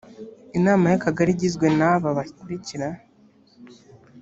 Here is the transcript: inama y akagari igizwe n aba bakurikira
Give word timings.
inama 0.57 0.85
y 0.91 0.95
akagari 0.99 1.31
igizwe 1.33 1.67
n 1.77 1.81
aba 1.91 2.09
bakurikira 2.17 2.87